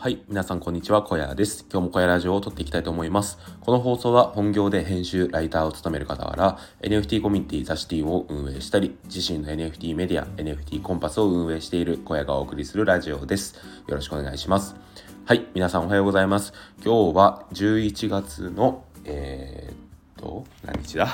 [0.00, 0.22] はい。
[0.28, 1.02] 皆さん、こんにちは。
[1.02, 1.66] 小屋です。
[1.68, 3.36] 今日も小屋ラジオを撮っていきたいと思います。
[3.60, 13.56] この放送は本業で編集、ライターを務める傍ら、NFT コミュニティザシティを運営したり、自身の NFT メディア、NFT コンパスを運営している小屋がお送りするラジオです。
[13.88, 14.76] よろしくお願いします。
[15.24, 15.48] はい。
[15.52, 16.52] 皆さん、おはようございます。
[16.84, 21.08] 今日は11月の、えー、っと、何日だ？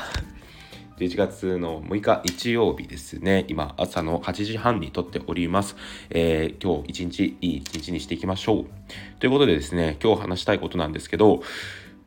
[0.98, 3.46] 11月の6日日曜日ですね。
[3.48, 5.74] 今、朝の8時半に撮っております。
[6.10, 8.66] えー、今日一日いい一日にしていきましょう。
[9.18, 11.42] ということでですね、今日話したいことなんですけど、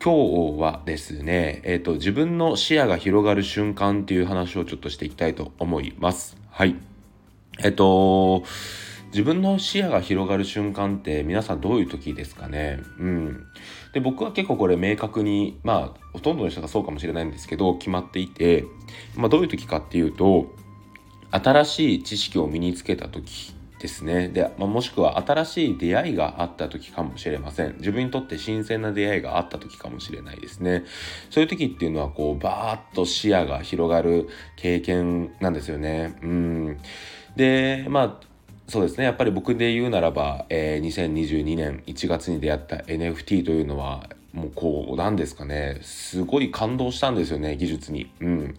[0.02, 6.38] 今日はですね、えっ、ー、と、自分の視野が広がる瞬間っていう話をちょっとしていきたいと思います。
[6.49, 6.75] はい。
[7.59, 8.44] えっ、ー、と、
[9.07, 12.79] 自分の視野が広がる瞬間って皆さんどういう時ですかね？
[12.99, 13.45] うん。
[13.93, 18.66] で、僕は結構これ明確に、まあ、ほとんどの人がそうかもしれないんですけど、決まっていて、
[19.16, 20.47] まあ、どういう時かっていうと、
[21.31, 24.27] 新しい知識を身につけた時ですね。
[24.30, 27.75] で、まあ、もしくは新しい出会いがあった時かもしれません。
[27.78, 30.83] 自分にとって新鮮な出会いがあった時かもしれないですね。
[31.30, 36.16] そういう時っていうのは、こう、バーッと視野が広がる経験なんですよね。
[36.22, 36.78] うん。
[37.35, 38.27] で、まあ、
[38.67, 48.11] そうですねやっぱり僕で言うならば、えー、2022年1月に出会った NFT というのはもうこう何ですかねすごい感動したんですよね技術に。
[48.19, 48.55] うん、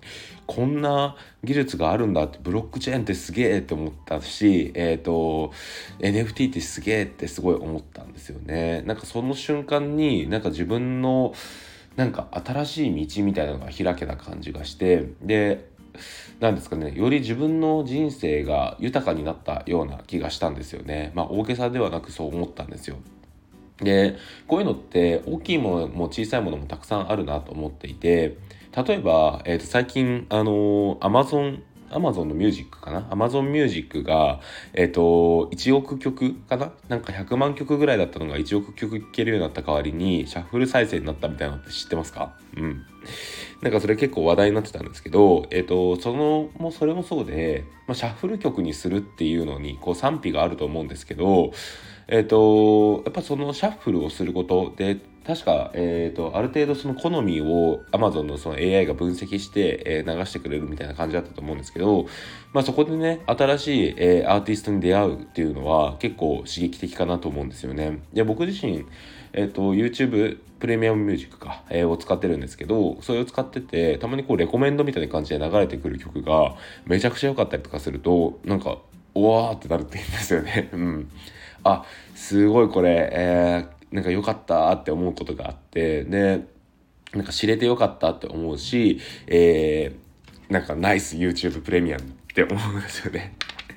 [0.46, 5.52] こんな技術があるんだってブロックチェーンってすげえって思ったし、えっ、ー、と
[6.00, 8.82] NFT ってすげえってすごい思ったんですよね。
[8.86, 11.32] なんかその瞬間になんか自分の
[11.94, 15.68] なんか新しい道みたいなのが開けた感じがしてで
[16.40, 21.12] なんですかねより自分の人生が豊かになったような気がしたんですよね。
[21.14, 22.96] まあ大げさではなくそう思ったんですよ。
[23.78, 28.36] でこういうのって大きいものも小さいものもたくさんあるなと思っていて
[28.86, 33.06] 例えば、えー、と最近あの Amazon アマゾンのミュージックかな？
[33.10, 34.40] アマゾンミュージックが、
[34.74, 36.72] えっ、ー、と、1億曲かな？
[36.88, 42.34] なんか100万曲ぐらいだったのが1億曲聴けるようになった代わりに、シャッフル再生になったみたいなのって知ってますか？
[42.56, 42.84] うん。
[43.62, 51.52] なんかそれ結構話題になってたんですけど、えっ、ー、と、その、もうそれもそうで、まあ、シャッフル曲にするっていうのに、こう賛否があると思うんですけど、
[52.06, 54.98] えっ、ー、と、やっぱそのシャッフルをすることで、
[55.28, 62.06] 確か、えーと、ある程度その好みを Amazon のその AI が分析して、えー、流してくれるみたいな感じだったと思うんですけど、
[62.54, 68.00] まあ、そこでね新しい、えー、アーティストに出会うっていうのは結構刺激的かなと思うんですよね。
[68.14, 68.86] で僕自身、
[69.34, 76.54] えーと、YouTube プレミアムミュージックか、えー、を使ってるんですけどそれを使っててたまにこうレコメンドみたいな感じで流れてくる曲が
[76.86, 78.78] めちゃくちゃ良かったりとかするとなんか
[79.12, 80.70] おわーってなるって言うんですよね。
[80.72, 81.10] うん、
[81.64, 81.84] あ
[82.14, 86.44] すごいこれ、えーなんか良かったって思うことがあって、で、
[87.14, 93.34] なんか知れて良かったって思うし、えー、なんかナイス YouTube プレミアムって思うんですよね。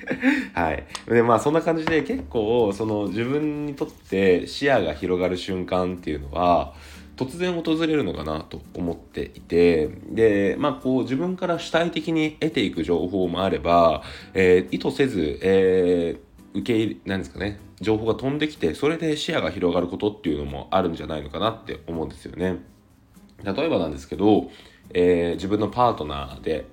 [0.54, 0.84] はい。
[1.08, 6.74] で、まあそんな感じで結構その自分にとって視野が広がる瞬間っていうのは
[7.16, 22.60] 突然訪れるのかなと思っていて、で、まあこう自分から主体的に得ていく情報もあれば、えー、意図せず、えー受け入れ、なんですかね、情報が飛んできて、それで視野が広がることっていうのもあるんじゃないのかなって思うんですよね。
[23.44, 24.50] 例えばなんですけど、
[24.94, 26.66] えー、自分のパートナーで、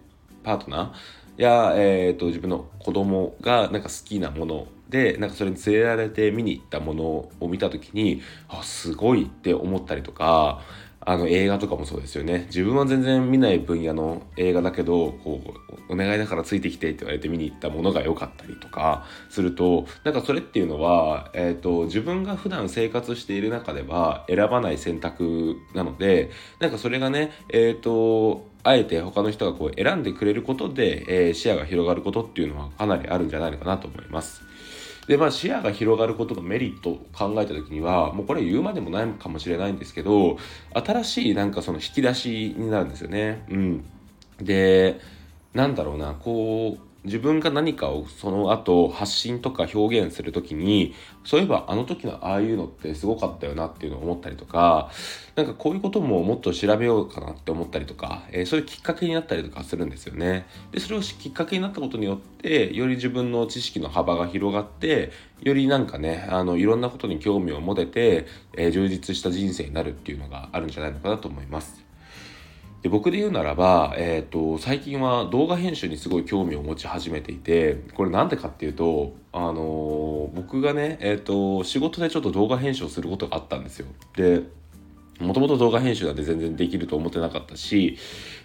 [0.44, 1.42] パートナー？
[1.42, 10.62] や、えーと、自分の子供がなんか好きなものでなんかそれに連れられて見に行ったものを見た時にあすごいって思ったりとか
[11.00, 15.40] あの映画とかもそうですよね自分は全然見ない分野の映画だけどこ
[15.88, 34.47] うお願いだからついてきてって言われて見に行ったものが良かったりとかするとなんかそれっていうのは、えーと、自分が普段生活している中では選ばない選択なのでなんかそれがねえっ、ー、とあえて他の人がこう選んでくれることで、えー、視野が広がることっていうのはかなりあるんじゃないのかなと思います。
[35.08, 40.36] で、まあ視野が広がることのメリットを考えた時には、もうこれ言うまでもないかもしれないんですけど、
[40.74, 43.44] 新しいなんかその引き出しになるんですよね。
[43.48, 43.84] うん。
[44.38, 45.00] で、
[45.54, 54.90] なんだろうな、こう、自分が何かをその後発信とか表現する時にそういえばあの時のああいうのってすごかったよなっていうのを思ったりとか
[55.36, 60.46] なんかこういうことももっと調べようかなって思ったりとか、えー、そういうきっかけになったりとかするんですよね。
[60.72, 71.87] でそれをきっかけになったことによってより自分の知識の幅が広がってよりなんかねあのいろんなことに興味を持てて、えー、充実した人生になるっていうのがあるんじゃないのかなと思います。
[72.82, 83.86] で僕で言うならば、えーと、最近は動画編集にすごい興味を持ち始めていてこれ何でかっていうと、あのー、僕がね、えーと、仕事でちょっと動画編集をすることがあったんですよ。
[84.16, 84.42] で
[85.20, 87.98] もともと動画編集なんて全然できると思ってなかったし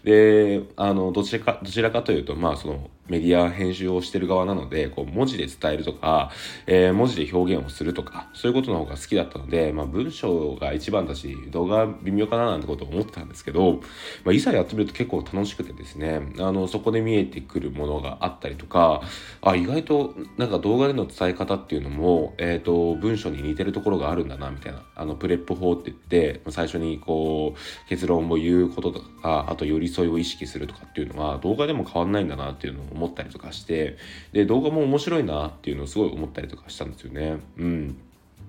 [0.04, 6.32] であのどちらかどちらかというとまあそのメディア編集をしてる側なので、こう文字で伝えるとか、
[6.68, 13.82] えー、文字で表現をするとか、そういうことの方が好きだったので、まあ文章が一番だし、動画微妙かななんてことを思ってたんですけど、
[14.24, 19.02] まあいざやってみると結構楽しくてですね、あの、そこで見えてくるものがあったりとか、
[19.42, 24.84] あ、意外となんか動画での伝え方っていうのも、えっ、ー、と、文章に似てるところがあるんだな、みたいな。
[24.96, 33.98] あの、プレップ法って言って、最初にこう、結論を言うこととか、あと寄り添いを意識するとかっていうのは、動画でも変わんないんだなっていうのを思ったりとかして
[34.32, 37.38] で動画も面白いなっていうのをすごい思ったりとかしたんですよね。
[37.58, 37.98] うん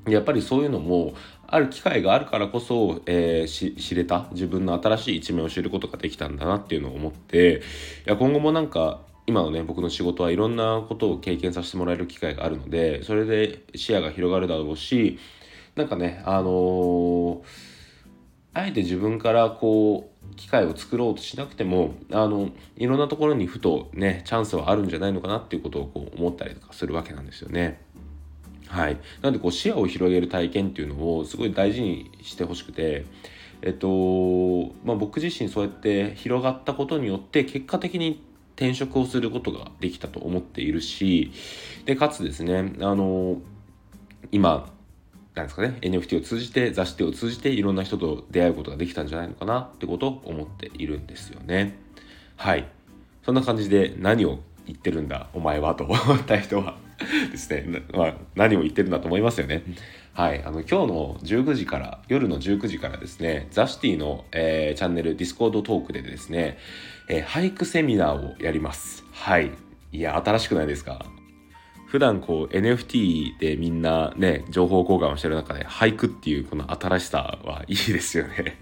[0.06, 1.14] やっぱりそういうのも
[1.46, 7.62] ある機会があるからこそ、えー、知れた自分の新しい一面を知ることができたんだなっていうのを思って
[8.06, 15.18] いや今後もなんか今のね僕の仕事はいろんなことを経験させてもらえる機会があるのでそれで視野が広がるだろうし
[15.74, 17.42] なんかねあのー、
[18.52, 27.80] あえて自分からこう機会を作ろうとしなくてもあのいろんなところにふとねチャンスはあるんじゃないのかなっていうことをこう思ったりとかするわけなんですよね。
[28.66, 33.04] はい、なのでこう視野を広げる体験っていうのをすごい大事にしてほしくて、
[33.62, 38.24] えっとまあ、僕自身そうやって広がったことによって結果的に
[38.56, 41.32] 転職をすることができたと思っているし
[41.84, 43.38] でかつですねあの
[44.32, 44.72] 今
[45.34, 51.76] なんですかね、NFT を通じて、雑誌を通じていろんな人と出会うことができたんじゃないのかなってことを思っているんですよね。
[52.36, 52.68] はい。
[53.24, 56.76] そんな感じで何を言ってるんだ、お前はと 思った人は
[57.32, 59.64] ですね、まあ、何を言ってるんだと思いますよね。
[60.12, 60.42] はい。
[60.44, 66.58] あの、今日の19時から、夜の19時からですね、ザシティの、えー、チャンネル、ディスコードトークでですね、
[67.08, 69.04] えー、俳句セミナーをやります。
[69.10, 69.50] はい。
[69.90, 71.04] いや、新しくないですか？
[71.94, 78.56] 普段こう NFT でみんなね、情報交換をしてる中で俳句っていうこの新しさはいいですよね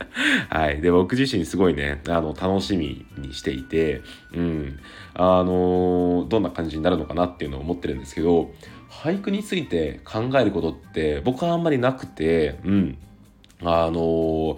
[0.48, 0.80] はい。
[0.80, 4.00] で、僕自身すごいね、あの、楽しみにしていて、
[4.32, 4.78] うん。
[5.12, 8.52] あのどんな感じになるのかなっていうのを思ってるんですけど、
[8.88, 12.96] 俳句について考えることって僕はあんまりなくて、うん。
[13.64, 14.56] あの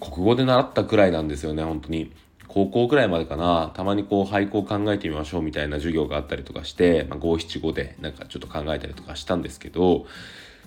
[0.00, 2.12] 国語で習ったくらいなんですよね、本当に。
[2.48, 10.06] 高校くらいまでかな、たまにこう俳句を考えてみましょうみたいな授業があったりとかして、まあ、五七五でなんかちょっと考えたりとかしたんですけど、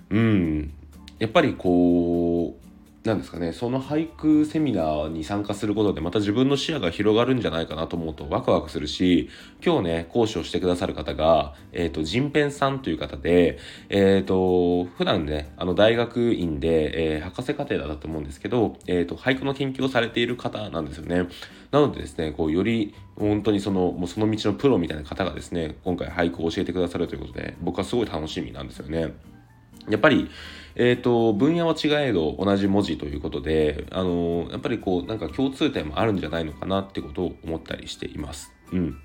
[0.09, 0.71] うん、
[1.19, 2.71] やっぱりこう、
[3.03, 3.51] なんですかね。
[3.51, 9.27] その俳句セミナーに参加することでまた自分の視野が広がるんじゃないかなと思うとワクワクするし
[9.65, 13.57] 今日ね講師をしてくださる方が、えっ、ー、とジンペンさんという方で
[13.89, 21.27] えっ、ー、と普段ねあの大学院で、えー、博士課程だったと思うんですけど、えっ、と俳句の研究をされている方なんですよね。
[21.71, 29.13] なのでですねこうより本当にそのもうその道のプロみたいな方がですね今回俳句を教えてくださるということで僕はすごい楽しみなんですよね
[29.89, 30.29] やっぱり
[30.75, 38.53] えーと、分野は違えど同じ文字ということで、あの、やっぱりこうなんか共通点もあるんじゃないのかなってことを思ったりしています。
[38.71, 38.97] うん、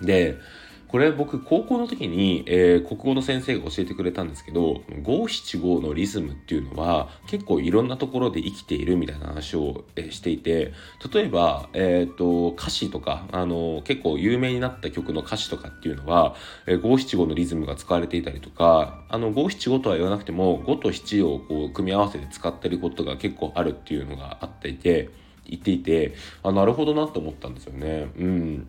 [0.00, 0.38] で
[0.88, 10.72] これ僕高校の時に、えー、国語の先生が教えてくれたんですけど五七五のリズムっていうのは結構いろんなところで生きているみたいな話を、えー、していて
[11.12, 16.34] 例えば、えーと、歌詞とか、あの、結構有名になった曲の歌詞とかっていうのは
[16.82, 25.10] 五七五のリズムが使われていたりとか五七五とは言わなくても五と七をこう組み合わせて使ってることが結構あるっていうのがあっていて
[25.46, 28.10] 言っていてあなるほどなと思ったんですよね。
[28.18, 28.68] うん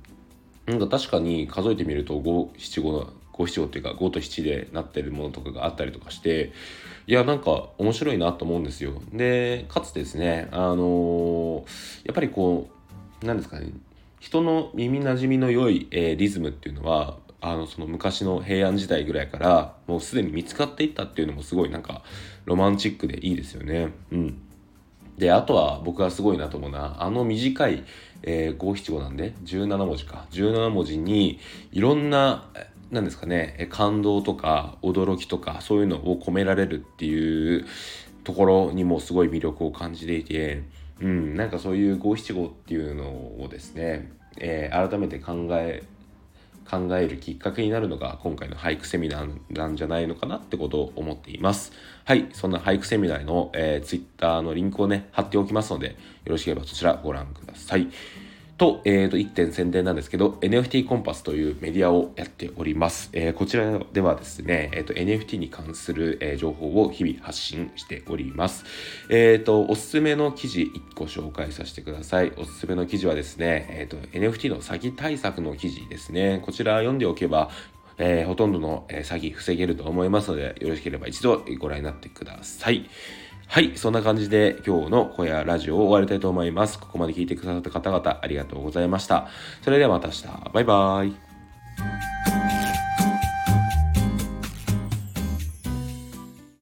[0.68, 6.54] なんか確かに数えてみると5、7、5の、5、7、5っていうか5と7でなってるものとかがあったりとかして、
[7.08, 9.02] いや、なんか面白いなと思うんですよ。
[9.14, 11.58] で、かつてですね、あのー、
[12.06, 12.70] やっぱりこ
[13.22, 13.70] う、なんですかね、
[14.20, 22.02] 人の耳なじみの良い、えー、リズムっていうのは、あのその昔の平安時代ぐらいからもうすでに見つかっていったっていうのもすごいなんか
[22.46, 23.94] ロマンチックでいいですよね。
[24.12, 24.42] うん。
[25.18, 27.84] で、あとは僕がすごいなと思うのは、あの短い、
[28.58, 30.26] 五七五なんで17文字か。
[30.32, 31.40] 17文字に
[31.72, 32.46] いろんな
[32.92, 37.66] 何ですかね感動とか驚きとかそういうのを込められるっていう
[38.24, 40.64] ところにもすごい魅力を感じていて、
[41.02, 45.84] うん、なんかそういう五七五っていうのをですね、えー、改めて考え
[46.70, 51.72] 考えるきっかけになるのが今回の俳句セミナーなんじゃないのかなってことを思っています。
[52.06, 55.96] はい、そんな俳句セミナーの、えー、Twitter のリンクをね、貼っておきますので、よ
[56.26, 57.88] ろしければそちらご覧ください。
[58.58, 63.10] と、えー、と、1点宣伝なんですけど、NFT コンパスというメディアをやっております。
[63.12, 68.64] えー、こちらではですね、えー、と、NFT に関する、え、情報を日々発信しております。
[69.10, 72.32] えっ、と、おすすめの記事1個紹介させてください。
[72.38, 76.42] おすすめの記事はですね、えっ、と、NFT の詐欺対策の記事ですね。
[76.46, 77.50] こちら読んでおけば、
[77.98, 82.90] え、ほとんどの、詐欺防げると思いますので、よろしければ一度ご覧になってください。
[83.48, 86.80] はい、そんな感じで今日の小屋ラジオを終わりたいと思います。
[86.80, 89.28] ここまで聞いてくださった方々ありがとうございました。
[89.62, 90.24] それではまた明日。
[90.52, 92.55] バイバーイ。